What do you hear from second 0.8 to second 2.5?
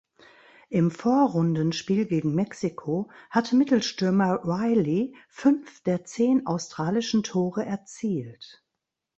Vorrundenspiel gegen